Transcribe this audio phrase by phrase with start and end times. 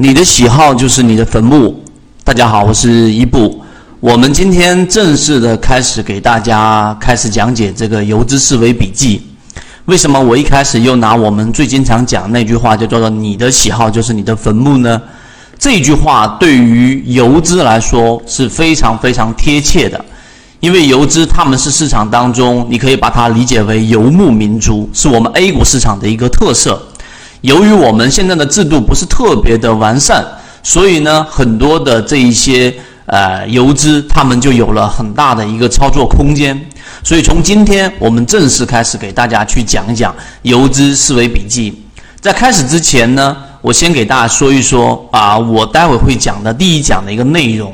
[0.00, 1.82] 你的喜好就是你的坟墓。
[2.22, 3.60] 大家好，我是一步。
[3.98, 9.20] 我们今天正式的开始给大家开始讲解这个游资思维笔记。
[9.86, 15.02] 为什么我一开始又拿我们最经常讲那句话，就叫做“你的喜好就是你的坟墓”呢？
[15.58, 20.00] 这句话对于游资来说是非常非常贴切的，
[20.60, 26.80] 因为游资他们是市场当中，你可以把它理解为游牧民族，是我们 A 股市场的一个特色。
[27.42, 30.24] 由于我们现在的制度不是特别的完善，
[30.62, 32.74] 所以呢，很多的这一些
[33.06, 36.60] 呃游资，他们就有了很大的一个操作空间。
[37.04, 41.72] 所以从今天我们正式开始给大家去讲一讲游资思维笔记。
[42.20, 47.72] 在开始之前呢，我先给大家说一说啊，我待会会讲的第一讲的一个内容，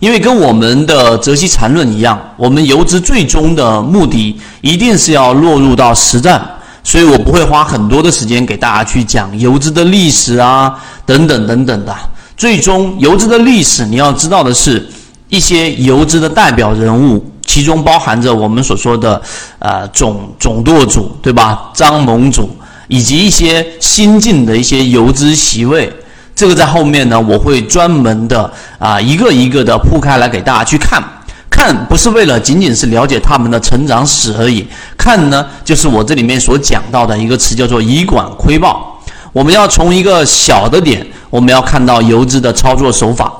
[0.00, 6.44] 因为跟我们的泽西禅论一样，我们游资最终的目的一定是要落入到实战。
[6.84, 11.96] 所以我不会花很多的时间给大家去讲游资的历史啊，等等等等的。
[12.36, 14.86] 最终，游资的历史你要知道的是，
[15.28, 19.20] 一些游资的代表人物，其中包含着我们所说的
[19.58, 21.70] 呃总总舵主，对吧？
[21.72, 22.50] 张盟主，
[22.88, 25.90] 以及一些新进的一些游资席位。
[26.36, 31.02] 这个在后面呢，我会专门的啊一个一个的铺开来给大家去看。
[31.64, 34.66] 看不是为了仅仅是了解他们的成长史而已，
[34.98, 39.00] 看呢就是我这里面所讲到的一个词叫做以管窥豹。
[39.32, 43.32] 我们要从一个小的点，我们要看到游资的操作手法。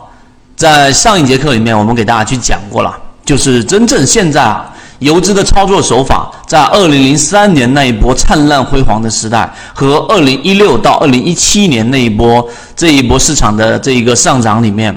[0.56, 14.96] 在上一节课里面，我们给大家去讲过了，就是真正现在啊，游资的操作手法，在二零零三年那一波灿烂辉煌的时代，和二零一六到二零一七年那一波这一波市场的这一个上涨里面。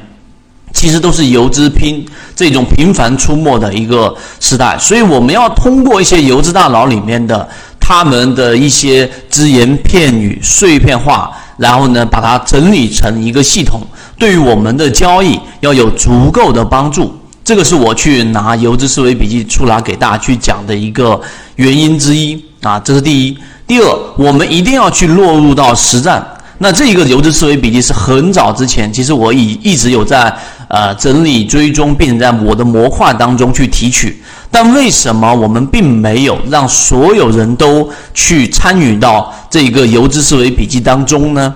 [0.78, 13.82] 其实都是游资拼这种频繁出没的一个时代，所以我们要通过一些游资大佬里面的他们的一些只言片语碎片化，然后呢把它整理成一个系统，
[14.20, 17.12] 对于我们的交易要有足够的帮助。
[17.44, 21.20] 这个是我去拿游资思维笔记出来给大家去讲的一个
[21.56, 23.36] 原因之一啊，这是第一。
[23.66, 26.24] 第二，我们一定要去落入到实战。
[26.60, 30.32] 那这一个游资思维笔记是很早之前，其实我已一直有在。
[30.68, 34.22] 呃，整理追踪，并在我的模块当中去提取。
[34.50, 41.54] 但为什么我们并没有让所有人都去参与到这个游资思维笔记当中呢？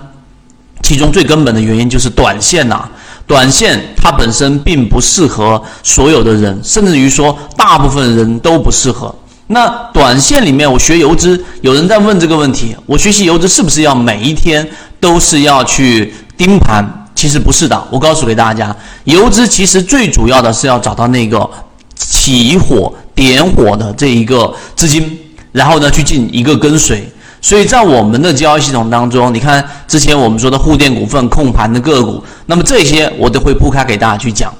[0.82, 2.88] 其中最根本的原因就是短线呐，
[3.26, 9.14] 短线它本身并不适合所有的人，甚至于说大部分人都不适合。
[9.46, 14.68] 那短线里面，我学游资，有人在问这个问题：我学习游资是不是要每一天
[14.98, 17.01] 都是要去盯盘？
[17.22, 18.74] 其实不是的，我告诉给大家，
[19.04, 21.48] 游资其实最主要的是要找到那个
[21.94, 25.20] 起火点火的这一个资金，
[25.52, 27.08] 然后呢去进一个跟随。
[27.40, 34.52] 所以在我们的交易系统当中，你看之前我们说的沪电股份控盘的个股，那么这些我都会铺开给大家去讲。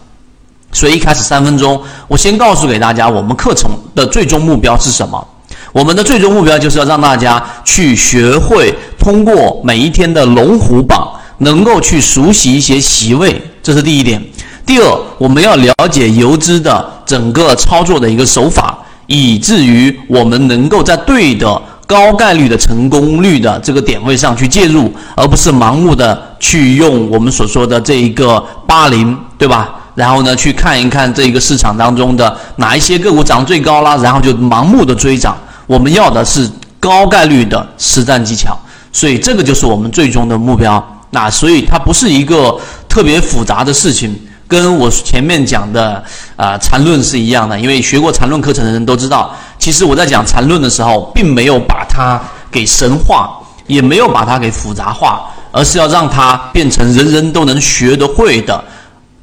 [0.71, 5.27] 所以一开始三分钟，我先告诉给大家，我们课程的最终目标是什么？
[5.73, 11.13] 我们的最终目标就是要让大家去学会通过每一天的龙虎榜。
[11.39, 14.23] 能够去熟悉一些席位，这是第一点。
[14.65, 29.75] 第二，我们要了解游资的整个操作的一个手法，以至于我们能够在对的高概率的成功率的这个点位上去介入，而不是盲目的去用我们所说的这一个八零，对吧？
[29.95, 35.37] 然后呢，去看一看这一个市场当中的哪一些个股涨最高啦，然后就盲目的追涨。
[35.67, 36.49] 我们要的是
[36.81, 38.57] 高概率的实战技巧，
[38.93, 40.83] 所以这个就是我们最终的目标。
[41.15, 42.59] 那所以它不是一个
[42.89, 44.19] 特别复杂的事情，
[44.49, 46.03] 跟我前面讲的
[46.37, 47.61] 啊缠论是一样的。
[47.61, 52.19] 因为学过缠论课程的人都知道，其实我在讲缠论的时候，并没有把它
[52.51, 53.31] 给神化，
[53.67, 58.65] 也没有把它给复杂化，而是要让它变成人人都能学得会的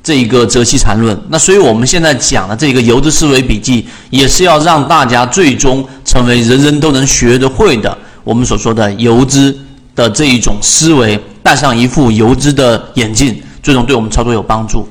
[0.03, 1.19] 这一个择期缠论。
[1.29, 9.57] 那所以我们现在讲的这个游资思维笔记，也是要让大家最终成为人人都能学得会的我们所说的游资
[9.95, 11.19] 的这一种思维。
[11.41, 14.88] 戴上一副游资的眼镜，最终对我们操作有帮助。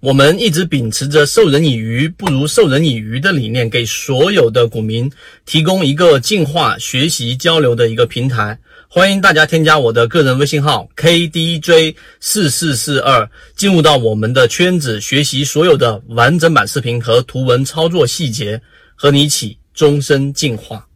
[0.00, 5.10] 我们一直秉持着授人以鱼不如授人以渔的理念，给所有的股民
[5.46, 8.58] 提供一个进化、学习、交流的一个平台。
[8.86, 18.60] 欢迎大家添加我的个人微信号 kdj 四四四二，进入到我们的圈子，学习所有的完整版视频和图文操作细节，
[18.94, 20.86] 和你一起终身进化。